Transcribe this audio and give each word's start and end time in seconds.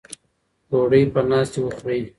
ډوډۍ 0.69 1.03
په 1.13 1.19
ناستې 1.29 1.59
وخورئ. 1.61 2.01